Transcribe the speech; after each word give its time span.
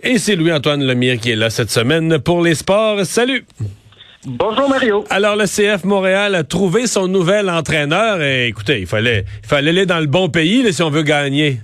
Et 0.00 0.18
c'est 0.18 0.36
Louis-Antoine 0.36 0.86
Lemire 0.86 1.18
qui 1.18 1.32
est 1.32 1.36
là 1.36 1.50
cette 1.50 1.70
semaine 1.70 2.20
pour 2.20 2.40
les 2.40 2.54
sports. 2.54 3.04
Salut! 3.04 3.44
Bonjour 4.24 4.68
Mario. 4.68 5.04
Alors 5.10 5.34
le 5.34 5.44
CF 5.44 5.84
Montréal 5.84 6.36
a 6.36 6.44
trouvé 6.44 6.86
son 6.86 7.08
nouvel 7.08 7.50
entraîneur 7.50 8.22
et 8.22 8.46
écoutez, 8.46 8.80
il 8.80 8.86
fallait 8.86 9.24
il 9.42 9.48
fallait 9.48 9.70
aller 9.70 9.86
dans 9.86 9.98
le 9.98 10.06
bon 10.06 10.28
pays 10.28 10.62
là, 10.62 10.70
si 10.70 10.82
on 10.82 10.90
veut 10.90 11.02
gagner. 11.02 11.58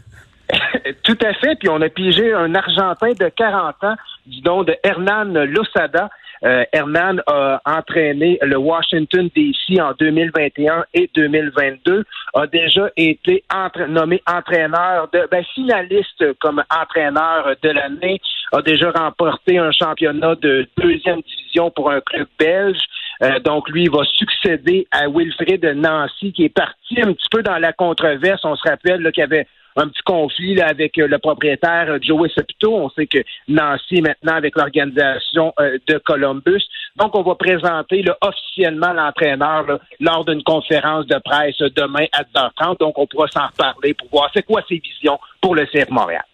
Tout 1.04 1.18
à 1.24 1.32
fait, 1.34 1.56
puis 1.60 1.68
on 1.68 1.80
a 1.80 1.88
pigé 1.88 2.32
un 2.32 2.54
Argentin 2.56 3.12
de 3.12 3.28
40 3.28 3.74
ans 3.84 3.94
du 4.26 4.40
nom 4.42 4.64
de 4.64 4.74
Hernan 4.82 5.32
Losada. 5.44 6.10
Euh, 6.44 6.64
Hernan 6.72 7.16
a 7.26 7.60
entraîné 7.64 8.38
le 8.42 8.58
Washington 8.58 9.30
DC 9.34 9.80
en 9.80 9.92
2021 9.98 10.84
et 10.92 11.10
2022, 11.14 12.04
a 12.34 12.46
déjà 12.46 12.90
été 12.96 13.42
nommé 13.88 14.22
entraîneur 14.26 15.08
de 15.12 15.26
ben, 15.30 15.42
finaliste 15.54 16.38
comme 16.40 16.62
entraîneur 16.70 17.54
de 17.62 17.68
l'année, 17.70 18.20
a 18.52 18.60
déjà 18.60 18.90
remporté 18.90 19.58
un 19.58 19.72
championnat 19.72 20.34
de 20.36 20.68
deuxième 20.76 21.22
division 21.22 21.70
pour 21.70 21.90
un 21.90 22.00
club 22.00 22.28
belge. 22.38 22.80
Euh, 23.22 23.38
donc, 23.40 23.68
lui, 23.70 23.88
va 23.88 24.04
succéder 24.04 24.86
à 24.90 25.08
Wilfred 25.08 25.64
Nancy, 25.76 26.32
qui 26.32 26.44
est 26.44 26.54
parti 26.54 27.00
un 27.00 27.12
petit 27.12 27.28
peu 27.30 27.42
dans 27.42 27.58
la 27.58 27.72
controverse. 27.72 28.44
On 28.44 28.56
se 28.56 28.68
rappelle 28.68 29.10
qu'il 29.12 29.22
y 29.22 29.24
avait 29.24 29.46
un 29.76 29.88
petit 29.88 30.02
conflit 30.04 30.60
avec 30.60 30.98
euh, 30.98 31.06
le 31.06 31.18
propriétaire 31.18 31.86
euh, 31.88 31.98
Joey 32.00 32.28
Sepito. 32.34 32.74
On 32.74 32.90
sait 32.90 33.06
que 33.06 33.18
Nancy 33.48 33.96
est 33.96 34.00
maintenant 34.00 34.34
avec 34.34 34.56
l'organisation 34.56 35.52
euh, 35.58 35.78
de 35.88 35.98
Columbus. 35.98 36.62
Donc, 36.96 37.14
on 37.16 37.22
va 37.22 37.34
présenter 37.34 38.04
officiellement 38.20 38.92
l'entraîneur 38.92 39.80
lors 40.00 40.24
d'une 40.24 40.42
conférence 40.42 41.06
de 41.06 41.18
presse 41.24 41.58
demain 41.74 42.06
à 42.12 42.22
10h30. 42.22 42.78
Donc, 42.78 42.98
on 42.98 43.06
pourra 43.06 43.26
s'en 43.28 43.46
reparler 43.46 43.94
pour 43.94 44.08
voir 44.10 44.30
c'est 44.32 44.44
quoi 44.44 44.62
ses 44.68 44.78
visions 44.78 45.18
pour 45.40 45.54
le 45.54 45.66
CF 45.66 45.90
Montréal. 45.90 46.24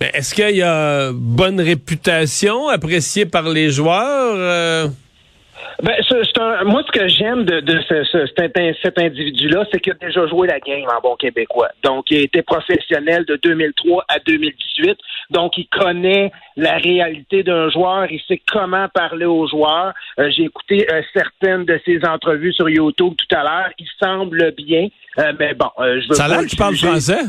Est-ce 0.00 0.34
qu'il 0.34 0.56
y 0.56 0.62
a 0.62 1.10
bonne 1.12 1.60
réputation 1.60 2.68
appréciée 2.68 3.26
par 3.26 3.42
les 3.42 3.70
joueurs? 3.70 4.90
Ben, 5.82 5.94
c'est 6.08 6.38
un, 6.38 6.64
moi, 6.64 6.82
ce 6.86 6.92
que 6.92 7.08
j'aime 7.08 7.44
de, 7.44 7.60
de 7.60 7.80
ce, 7.88 8.04
ce, 8.04 8.26
cet, 8.36 8.98
individu-là, 8.98 9.64
c'est 9.72 9.80
qu'il 9.80 9.92
a 9.92 9.96
déjà 9.96 10.26
joué 10.26 10.46
la 10.46 10.60
game 10.60 10.86
en 10.94 11.00
bon 11.00 11.16
québécois. 11.16 11.70
Donc, 11.82 12.10
il 12.10 12.18
a 12.18 12.20
été 12.22 12.42
professionnel 12.42 13.24
de 13.24 13.36
2003 13.36 14.04
à 14.08 14.18
2018. 14.18 14.98
Donc, 15.30 15.56
il 15.56 15.66
connaît 15.68 16.32
la 16.56 16.76
réalité 16.76 17.42
d'un 17.42 17.70
joueur. 17.70 18.06
Il 18.10 18.20
sait 18.28 18.42
comment 18.50 18.88
parler 18.88 19.26
aux 19.26 19.48
joueurs. 19.48 19.94
Euh, 20.18 20.30
j'ai 20.36 20.44
écouté 20.44 20.86
euh, 20.92 21.02
certaines 21.14 21.64
de 21.64 21.80
ses 21.86 22.04
entrevues 22.04 22.52
sur 22.52 22.68
YouTube 22.68 23.14
tout 23.16 23.36
à 23.36 23.42
l'heure. 23.42 23.70
Il 23.78 23.88
semble 23.98 24.52
bien. 24.52 24.88
Euh, 25.18 25.32
mais 25.38 25.54
bon, 25.54 25.70
je 25.78 26.08
veux 26.08 26.14
Ça 26.14 26.24
a 26.24 26.28
l'air 26.28 26.46
qu'il 26.46 26.58
parle 26.58 26.76
français? 26.76 27.20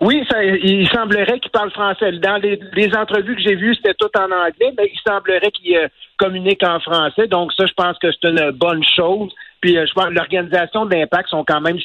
Oui, 0.00 0.24
il 0.62 0.88
semblerait 0.90 1.40
qu'il 1.40 1.50
parle 1.50 1.70
français. 1.72 2.12
Dans 2.12 2.36
les, 2.36 2.94
entrevues 2.94 3.34
que 3.34 3.42
j'ai 3.42 3.56
vues, 3.56 3.74
c'était 3.74 3.94
tout 3.94 4.10
en 4.16 4.30
anglais, 4.30 4.72
mais 4.76 4.90
il 4.92 5.00
semblerait 5.06 5.50
qu'il 5.50 5.76
euh, 5.76 5.88
communique 6.16 6.62
en 6.62 6.78
français. 6.78 7.26
Donc 7.26 7.52
ça, 7.54 7.66
je 7.66 7.72
pense 7.72 7.98
que 7.98 8.08
c'est 8.12 8.28
une 8.28 8.52
bonne 8.52 8.82
chose. 8.96 9.32
Puis 9.60 9.76
euh, 9.76 9.86
je 9.86 9.92
pense 9.94 10.06
que 10.06 10.14
l'organisation 10.14 10.86
d'Impact 10.86 11.30
sont 11.30 11.44
quand 11.44 11.60
même 11.60 11.78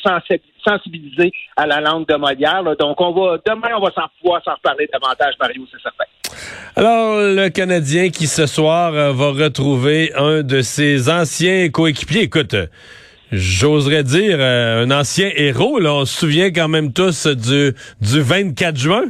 sensibilisés 0.64 1.32
à 1.58 1.66
la 1.66 1.82
langue 1.82 2.08
de 2.08 2.16
Molière. 2.16 2.64
Donc 2.78 3.02
on 3.02 3.12
va 3.14 3.38
demain, 3.46 3.76
on 3.76 3.82
va 3.82 3.92
s'en 3.92 4.08
pouvoir 4.22 4.44
s'en 4.44 4.54
reparler 4.54 4.88
davantage, 4.94 5.34
Mario, 5.40 5.64
c'est 5.72 5.82
certain. 5.82 6.06
Alors, 6.76 7.18
le 7.20 7.50
Canadien 7.50 8.10
qui 8.10 8.28
ce 8.28 8.46
soir 8.46 8.94
euh, 8.94 9.12
va 9.12 9.32
retrouver 9.32 10.12
un 10.16 10.44
de 10.44 10.62
ses 10.62 11.10
anciens 11.10 11.70
coéquipiers. 11.70 12.24
Écoute, 12.24 12.56
j'oserais 13.34 14.04
dire, 14.04 14.38
euh, 14.40 14.86
un 14.86 14.92
ancien 14.92 15.30
héros. 15.36 15.80
Là. 15.80 15.94
On 15.94 16.06
se 16.06 16.20
souvient 16.20 16.52
quand 16.52 16.68
même 16.68 16.94
tous 16.94 17.28
du, 17.28 17.74
du 18.02 18.22
24 18.22 18.78
juin. 18.78 19.04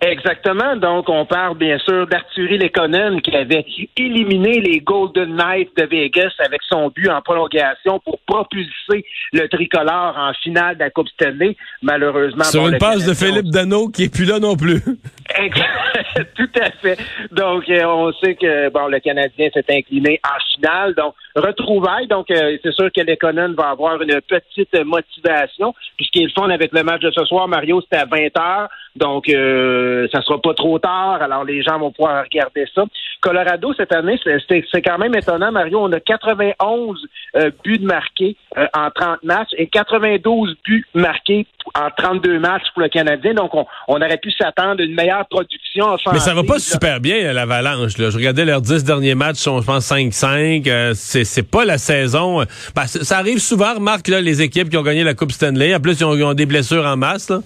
Exactement. 0.00 0.76
Donc, 0.76 1.08
on 1.08 1.24
parle 1.24 1.56
bien 1.56 1.78
sûr 1.78 2.06
d'Arthurie 2.06 2.58
Lekonen 2.58 3.20
qui 3.22 3.34
avait 3.34 3.64
éliminé 3.96 4.60
les 4.60 4.80
Golden 4.80 5.36
Knights 5.36 5.76
de 5.76 5.84
Vegas 5.84 6.32
avec 6.44 6.60
son 6.68 6.90
but 6.94 7.08
en 7.08 7.22
prolongation 7.22 7.98
pour 8.00 8.18
propulser 8.26 9.04
le 9.32 9.48
tricolore 9.48 10.14
en 10.18 10.32
finale 10.42 10.74
de 10.74 10.80
la 10.80 10.90
Coupe 10.90 11.08
Stanley. 11.08 11.56
Malheureusement, 11.82 12.44
sur 12.44 12.68
une 12.68 12.78
passe 12.78 13.06
de 13.06 13.14
Philippe 13.14 13.50
Dano 13.50 13.88
qui 13.88 14.04
est 14.04 14.14
plus 14.14 14.26
là 14.26 14.38
non 14.38 14.56
plus. 14.56 14.80
Tout 16.36 16.50
à 16.60 16.70
fait. 16.70 16.98
Donc, 17.30 17.68
euh, 17.68 17.84
on 17.84 18.12
sait 18.12 18.34
que 18.34 18.68
bon, 18.70 18.86
le 18.86 19.00
Canadien 19.00 19.48
s'est 19.52 19.64
incliné 19.70 20.20
en 20.24 20.38
finale. 20.54 20.94
Donc, 20.94 21.14
retrouvaille. 21.34 22.06
Donc, 22.06 22.30
euh, 22.30 22.56
c'est 22.62 22.72
sûr 22.72 22.90
que 22.92 23.00
Lekonen 23.00 23.54
va 23.54 23.70
avoir 23.70 24.00
une 24.00 24.20
petite 24.22 24.74
motivation. 24.84 25.74
Puisqu'il 25.96 26.30
font 26.32 26.44
avec 26.44 26.72
le 26.72 26.82
match 26.82 27.02
de 27.02 27.10
ce 27.10 27.24
soir, 27.24 27.48
Mario, 27.48 27.80
c'était 27.80 28.02
à 28.02 28.04
20 28.06 28.38
heures. 28.38 28.68
Donc, 28.94 29.28
euh, 29.28 30.08
ça 30.12 30.22
sera 30.22 30.40
pas 30.40 30.54
trop 30.54 30.78
tard. 30.78 31.20
Alors, 31.22 31.44
les 31.44 31.62
gens 31.62 31.78
vont 31.78 31.90
pouvoir 31.90 32.24
regarder 32.24 32.66
ça. 32.74 32.84
Colorado, 33.26 33.74
cette 33.76 33.92
année, 33.92 34.20
c'est 34.48 34.82
quand 34.82 34.98
même 34.98 35.12
étonnant, 35.16 35.50
Mario. 35.50 35.80
On 35.82 35.90
a 35.90 35.98
91 35.98 36.96
euh, 37.34 37.50
buts 37.64 37.80
marqués 37.80 38.36
euh, 38.56 38.66
en 38.72 38.88
30 38.90 39.24
matchs 39.24 39.48
et 39.58 39.66
92 39.66 40.54
buts 40.64 40.86
marqués 40.94 41.44
en 41.74 41.88
32 41.90 42.38
matchs 42.38 42.62
pour 42.72 42.82
le 42.82 42.88
Canadien. 42.88 43.34
Donc, 43.34 43.50
on, 43.52 43.66
aurait 43.88 44.18
pu 44.18 44.30
s'attendre 44.30 44.80
à 44.80 44.84
une 44.84 44.94
meilleure 44.94 45.26
production 45.26 45.96
Mais 46.12 46.20
ça 46.20 46.34
va 46.34 46.44
pas 46.44 46.60
super 46.60 47.00
bien, 47.00 47.32
l'Avalanche. 47.32 47.96
Je 47.98 48.16
regardais 48.16 48.44
leurs 48.44 48.60
10 48.60 48.84
derniers 48.84 49.16
matchs, 49.16 49.38
sont, 49.38 49.60
je 49.60 49.66
pense, 49.66 49.90
5-5. 49.90 50.68
Euh, 50.68 50.92
c'est 50.94 51.50
pas 51.50 51.64
la 51.64 51.78
saison. 51.78 52.44
Ben, 52.76 52.86
ça 52.86 53.18
arrive 53.18 53.40
souvent, 53.40 53.74
remarque, 53.74 54.06
là, 54.06 54.20
les 54.20 54.40
équipes 54.40 54.70
qui 54.70 54.76
ont 54.76 54.82
gagné 54.82 55.02
la 55.02 55.14
Coupe 55.14 55.32
Stanley. 55.32 55.74
En 55.74 55.80
plus, 55.80 55.98
ils 55.98 56.04
ont, 56.04 56.34
des 56.34 56.46
blessures 56.46 56.86
en 56.86 56.96
masse. 56.96 57.28
Là. 57.28 57.40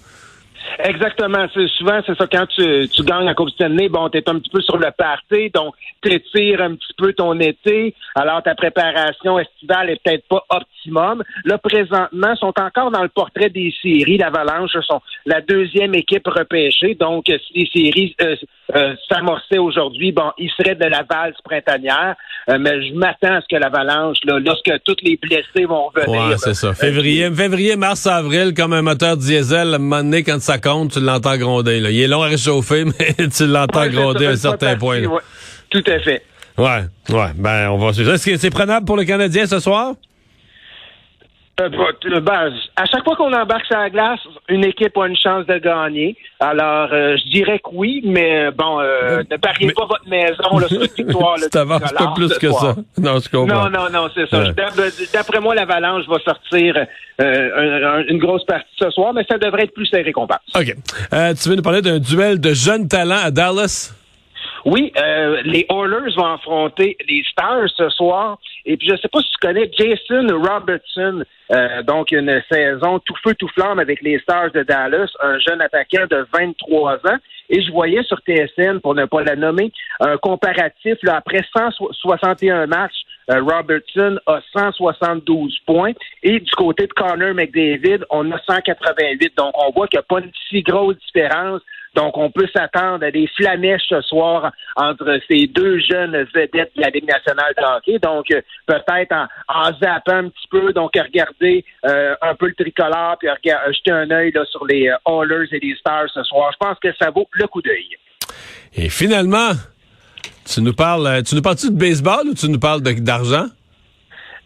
Exactement. 0.78 1.46
Souvent, 1.76 2.00
c'est 2.06 2.16
ça, 2.16 2.26
quand 2.26 2.46
tu, 2.46 2.88
tu 2.88 3.02
gagnes 3.02 3.24
la 3.24 3.34
Coupe 3.34 3.50
Stanley, 3.50 3.88
bon, 3.88 4.08
t'es 4.08 4.28
un 4.28 4.38
petit 4.38 4.50
peu 4.50 4.60
sur 4.60 4.76
le 4.78 4.90
party, 4.96 5.50
donc 5.50 5.74
t'étires 6.00 6.62
un 6.62 6.74
petit 6.74 6.94
peu 6.96 7.12
ton 7.12 7.38
été, 7.40 7.94
alors 8.14 8.42
ta 8.42 8.54
préparation 8.54 9.38
estivale 9.38 9.90
est 9.90 10.02
peut-être 10.02 10.26
pas 10.28 10.44
Là, 11.44 11.58
présentement, 11.58 12.34
sont 12.36 12.52
encore 12.58 12.90
dans 12.90 13.02
le 13.02 13.08
portrait 13.08 13.50
des 13.50 13.72
séries. 13.82 14.18
L'Avalanche 14.18 14.72
sont 14.86 15.00
la 15.26 15.40
deuxième 15.40 15.94
équipe 15.94 16.26
repêchée, 16.26 16.96
donc 16.98 17.24
si 17.26 17.52
les 17.54 17.70
séries 17.72 18.16
euh, 18.20 18.36
euh, 18.74 18.94
s'amorçaient 19.08 19.58
aujourd'hui, 19.58 20.12
bon, 20.12 20.30
ils 20.38 20.50
seraient 20.50 20.74
de 20.74 20.84
la 20.84 21.04
valse 21.08 21.36
printanière, 21.44 22.14
euh, 22.48 22.58
mais 22.58 22.86
je 22.86 22.94
m'attends 22.94 23.34
à 23.34 23.40
ce 23.40 23.46
que 23.50 23.60
l'Avalanche, 23.60 24.18
là, 24.24 24.38
lorsque 24.38 24.72
tous 24.84 24.96
les 25.02 25.16
blessés 25.16 25.66
vont 25.66 25.88
revenir... 25.94 26.28
Ouais, 26.30 26.36
c'est 26.38 26.54
ça. 26.54 26.72
Février, 26.74 27.30
février, 27.30 27.76
mars, 27.76 28.06
avril, 28.06 28.54
comme 28.54 28.72
un 28.72 28.82
moteur 28.82 29.16
diesel, 29.16 29.72
à 29.72 29.76
un 29.76 29.78
moment 29.78 30.02
donné, 30.02 30.22
quand 30.22 30.40
ça 30.40 30.58
compte, 30.58 30.92
tu 30.92 31.00
l'entends 31.00 31.36
gronder. 31.36 31.80
Là. 31.80 31.90
Il 31.90 32.00
est 32.00 32.08
long 32.08 32.22
à 32.22 32.28
réchauffer, 32.28 32.84
mais 32.98 33.28
tu 33.28 33.46
l'entends 33.46 33.88
gronder 33.88 34.26
à 34.26 34.30
un 34.30 34.36
certain 34.36 34.76
point. 34.76 35.02
Tout 35.70 35.84
à 35.86 35.98
fait. 36.00 36.22
Ouais, 36.58 36.82
ouais. 37.10 37.30
Ben, 37.36 37.70
on 37.70 37.78
va 37.78 37.88
Est-ce 37.90 38.24
que 38.24 38.36
c'est 38.36 38.50
prenable 38.50 38.84
pour 38.84 38.96
le 38.96 39.04
Canadien 39.04 39.46
ce 39.46 39.60
soir? 39.60 39.94
Euh, 41.60 42.20
ben, 42.20 42.52
à 42.76 42.84
chaque 42.86 43.04
fois 43.04 43.16
qu'on 43.16 43.32
embarque 43.32 43.66
sur 43.66 43.76
la 43.76 43.90
glace, 43.90 44.20
une 44.48 44.64
équipe 44.64 44.96
a 44.96 45.06
une 45.06 45.16
chance 45.16 45.46
de 45.46 45.58
gagner. 45.58 46.16
Alors, 46.38 46.88
euh, 46.92 47.16
je 47.18 47.30
dirais 47.30 47.58
que 47.58 47.68
oui, 47.72 48.00
mais 48.04 48.50
bon, 48.50 48.80
euh, 48.80 49.22
ne 49.30 49.36
pariez 49.36 49.72
pas 49.72 49.84
votre 49.84 50.08
maison 50.08 50.58
là, 50.58 50.68
sur 50.68 50.80
une 50.80 50.88
victoire. 50.88 51.38
Ça 51.52 51.60
avance 51.60 51.92
pas 51.92 52.12
plus 52.14 52.38
que 52.38 52.50
ça. 52.50 52.76
Non, 52.98 53.18
je 53.18 53.28
comprends. 53.28 53.68
Non, 53.68 53.70
non, 53.70 53.90
non, 53.90 54.08
c'est 54.14 54.28
ça. 54.28 54.44
D'après 55.12 55.40
moi, 55.40 55.54
l'Avalanche 55.54 56.06
va 56.08 56.18
sortir 56.20 56.76
une 57.18 58.18
grosse 58.18 58.44
partie 58.44 58.70
ce 58.78 58.90
soir, 58.90 59.12
mais 59.12 59.24
ça 59.28 59.36
devrait 59.36 59.64
être 59.64 59.74
plus 59.74 59.86
serré 59.86 60.12
qu'on 60.12 60.26
pense. 60.26 60.38
OK. 60.54 60.74
tu 61.42 61.48
veux 61.48 61.56
nous 61.56 61.62
parler 61.62 61.82
d'un 61.82 61.98
duel 61.98 62.40
de 62.40 62.54
jeunes 62.54 62.88
talents 62.88 63.20
à 63.22 63.30
Dallas? 63.30 63.94
Oui, 64.64 64.92
euh, 64.96 65.40
les 65.44 65.66
Oilers 65.70 66.14
vont 66.16 66.34
affronter 66.34 66.96
les 67.08 67.22
Stars 67.30 67.68
ce 67.76 67.88
soir. 67.90 68.38
Et 68.66 68.76
puis, 68.76 68.88
je 68.88 68.92
ne 68.92 68.98
sais 68.98 69.08
pas 69.08 69.20
si 69.20 69.30
tu 69.30 69.46
connais 69.46 69.70
Jason 69.72 70.26
Robertson. 70.38 71.24
Euh, 71.52 71.82
donc, 71.82 72.12
une 72.12 72.42
saison 72.50 72.98
tout 73.00 73.14
feu, 73.24 73.34
tout 73.34 73.48
flamme 73.48 73.78
avec 73.78 74.02
les 74.02 74.18
Stars 74.20 74.50
de 74.52 74.62
Dallas, 74.62 75.10
un 75.20 75.38
jeune 75.38 75.60
attaquant 75.60 76.06
de 76.10 76.26
23 76.32 76.94
ans. 77.06 77.18
Et 77.48 77.62
je 77.62 77.72
voyais 77.72 78.02
sur 78.04 78.18
TSN, 78.18 78.78
pour 78.80 78.94
ne 78.94 79.06
pas 79.06 79.22
la 79.22 79.34
nommer, 79.34 79.72
un 79.98 80.16
comparatif 80.18 80.96
là, 81.02 81.16
après 81.16 81.42
161 81.56 82.66
matchs. 82.66 82.92
Euh, 83.30 83.42
Robertson 83.42 84.18
a 84.26 84.40
172 84.56 85.58
points. 85.66 85.92
Et 86.22 86.38
du 86.40 86.50
côté 86.52 86.86
de 86.86 86.92
Connor 86.92 87.34
McDavid, 87.34 88.04
on 88.10 88.30
a 88.30 88.38
188. 88.38 89.36
Donc, 89.36 89.52
on 89.54 89.70
voit 89.72 89.88
qu'il 89.88 89.98
n'y 89.98 90.00
a 90.00 90.06
pas 90.08 90.20
une 90.20 90.32
si 90.48 90.62
grosse 90.62 90.96
différence 91.06 91.62
donc, 91.94 92.16
on 92.16 92.30
peut 92.30 92.46
s'attendre 92.54 93.04
à 93.04 93.10
des 93.10 93.28
flamèches 93.36 93.88
ce 93.88 94.00
soir 94.02 94.52
entre 94.76 95.18
ces 95.28 95.46
deux 95.48 95.80
jeunes 95.80 96.24
vedettes 96.34 96.70
de 96.76 96.82
la 96.82 96.90
Ligue 96.90 97.08
nationale 97.08 97.52
de 97.56 97.62
hockey. 97.62 97.98
Donc, 97.98 98.30
euh, 98.30 98.40
peut-être 98.66 99.12
en, 99.12 99.26
en, 99.48 99.72
zappant 99.78 100.26
un 100.26 100.28
petit 100.28 100.48
peu, 100.50 100.72
donc 100.72 100.92
regarder 100.94 101.64
euh, 101.84 102.14
un 102.22 102.34
peu 102.36 102.46
le 102.46 102.54
tricolore, 102.54 103.16
puis 103.18 103.28
regarder, 103.28 103.74
jeter 103.74 103.90
un 103.90 104.10
œil 104.10 104.32
sur 104.50 104.64
les 104.66 104.88
euh, 104.88 104.96
Hallers 105.04 105.48
et 105.52 105.58
les 105.58 105.74
Stars 105.76 106.08
ce 106.14 106.22
soir. 106.22 106.52
Je 106.52 106.64
pense 106.64 106.78
que 106.78 106.88
ça 107.00 107.10
vaut 107.10 107.28
le 107.32 107.46
coup 107.48 107.60
d'œil. 107.60 107.88
Et 108.74 108.88
finalement, 108.88 109.50
tu 110.44 110.62
nous 110.62 110.74
parles, 110.74 111.24
tu 111.24 111.34
nous 111.34 111.42
parles-tu 111.42 111.70
de 111.70 111.78
baseball 111.78 112.28
ou 112.28 112.34
tu 112.34 112.48
nous 112.48 112.60
parles 112.60 112.82
d'argent? 112.82 113.46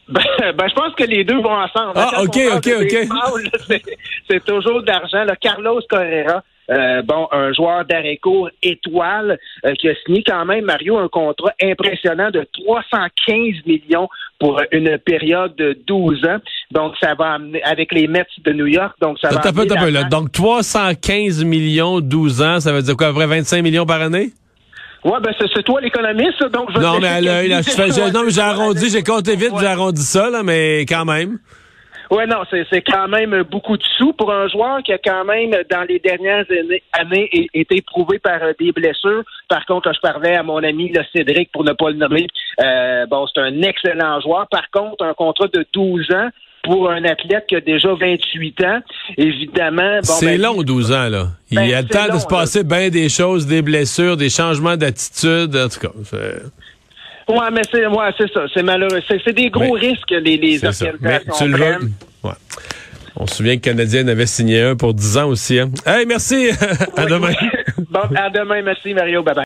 Ben, 0.09 0.23
ben, 0.57 0.69
je 0.69 0.75
pense 0.75 0.95
que 0.95 1.05
les 1.05 1.25
deux 1.25 1.41
vont 1.41 1.57
ensemble. 1.57 1.93
Ah, 1.95 2.23
OK, 2.23 2.39
OK, 2.57 2.69
OK. 2.81 3.83
C'est 4.31 4.45
toujours 4.45 4.83
d'argent. 4.83 5.27
Carlos 5.41 5.81
Correa, 5.89 6.43
euh, 6.71 7.03
bon, 7.03 7.29
un 7.31 7.53
joueur 7.53 7.85
d'arrêt 7.85 8.17
court 8.17 8.51
étoile 8.63 9.39
euh, 9.67 9.73
qui 9.75 9.89
a 9.89 9.95
signé 10.05 10.23
quand 10.27 10.45
même, 10.45 10.65
Mario, 10.65 10.97
un 10.97 11.09
contrat 11.09 11.53
impressionnant 11.63 12.31
de 12.31 12.47
315 12.65 13.67
millions 13.67 14.09
pour 14.39 14.61
une 14.73 14.99
période 14.99 15.55
de 15.57 15.79
12 15.87 16.25
ans. 16.27 16.39
Donc, 16.71 16.95
ça 17.01 17.15
va 17.15 17.35
amener, 17.35 17.63
avec 17.63 17.93
les 17.93 18.09
Mets 18.09 18.27
de 18.45 18.53
New 18.53 18.67
York, 18.67 18.95
donc 19.01 19.19
ça 19.21 19.29
va 19.29 19.41
amener 19.41 20.05
Donc, 20.11 20.33
315 20.33 21.45
millions, 21.45 22.01
12 22.01 22.43
ans, 22.43 22.61
ça 22.61 22.73
veut 22.73 22.83
dire 22.83 22.97
quoi, 22.97 23.09
à 23.09 23.13
vrai 23.13 23.27
25 23.27 23.63
millions 23.63 23.87
par 23.87 24.01
année? 24.01 24.31
Ouais, 25.05 25.21
ben 25.23 25.35
c'est 25.39 25.63
toi 25.63 25.83
l'économiste, 25.83 26.43
donc 26.51 26.71
je 26.75 26.81
Non, 26.81 26.99
mais 26.99 27.09
à 27.09 27.21
l'œil, 27.21 27.51
non, 27.51 27.61
mais 28.25 28.31
j'ai 28.31 28.41
arrondi, 28.41 28.89
j'ai 28.89 29.03
compté 29.03 29.37
vite, 29.37 29.53
j'ai 29.61 29.67
arrondi 29.67 30.03
ça, 30.03 30.31
là, 30.31 30.43
mais 30.43 30.87
quand 30.89 31.05
même. 31.05 31.39
Oui, 32.11 32.25
non, 32.29 32.43
c'est 32.51 32.83
quand 32.83 33.09
même 33.09 33.43
beaucoup 33.51 33.77
de 33.77 33.83
sous 33.97 34.13
pour 34.13 34.33
un 34.33 34.49
joueur 34.49 34.83
qui 34.83 34.93
a 34.93 34.99
quand 34.99 35.25
même, 35.25 35.51
dans 35.71 35.87
les 35.89 35.99
dernières 35.99 36.45
années, 36.93 37.31
été 37.55 37.83
prouvé 37.83 38.19
par 38.19 38.43
euh, 38.43 38.53
des 38.59 38.73
blessures. 38.73 39.23
Par 39.49 39.65
contre, 39.67 39.93
je 39.95 40.01
parlais 40.01 40.37
à 40.37 40.43
mon 40.43 40.63
ami 40.63 40.91
le 40.91 41.03
Cédric, 41.15 41.51
pour 41.53 41.65
ne 41.65 41.73
pas 41.73 41.91
le 41.91 41.97
nommer, 41.97 42.27
euh, 42.61 43.07
bon, 43.07 43.27
c'est 43.33 43.41
un 43.41 43.63
excellent 43.63 44.21
joueur. 44.21 44.47
Par 44.51 44.71
contre, 44.71 45.05
un 45.05 45.15
contrat 45.15 45.49
de 45.53 45.67
12 45.73 46.11
ans 46.13 46.29
pour 46.63 46.91
un 46.91 47.05
athlète 47.05 47.45
qui 47.47 47.57
a 47.57 47.61
déjà 47.61 47.93
28 47.95 48.65
ans, 48.65 48.81
évidemment... 49.19 49.97
Bon, 49.97 50.15
c'est 50.15 50.39
ben, 50.39 50.43
long, 50.43 50.63
12 50.63 50.93
ans, 50.93 51.09
là. 51.09 51.27
Il 51.51 51.57
ben, 51.57 51.65
y 51.65 51.75
a 51.75 51.83
le 51.83 51.89
temps 51.89 52.13
de 52.13 52.19
se 52.19 52.27
passer 52.27 52.65
bien 52.65 52.89
des 52.89 53.11
choses, 53.11 53.47
des 53.47 53.61
blessures, 53.61 54.17
des 54.17 54.31
changements 54.31 54.77
d'attitude, 54.77 55.55
en 55.57 55.69
tout 55.69 55.81
cas. 55.81 55.93
Oui, 57.29 57.45
mais 57.53 57.63
c'est 57.71 57.87
ouais, 57.87 58.11
c'est 58.19 58.31
ça. 58.33 58.45
C'est 58.53 58.63
malheureux. 58.63 59.01
C'est 59.09 59.33
des 59.33 59.51
gros 59.51 59.73
risques, 59.73 60.11
les, 60.11 60.37
les 60.37 60.65
organisations. 60.65 60.93
Ouais. 62.23 62.33
On 63.17 63.27
se 63.27 63.37
souvient 63.37 63.57
que 63.57 63.61
Canadien 63.63 64.09
avait 64.09 64.27
signé 64.27 64.61
un 64.63 64.77
pour 64.77 64.93
10 64.93 65.19
ans 65.19 65.29
aussi. 65.29 65.59
Hein? 65.59 65.71
Hey, 65.87 66.05
merci. 66.05 66.51
à 66.97 67.07
demain. 67.07 67.33
bon, 67.91 68.01
à 68.17 68.29
demain. 68.29 68.61
Merci, 68.63 68.93
Mario. 68.93 69.23
Bye 69.23 69.35
bye. 69.35 69.43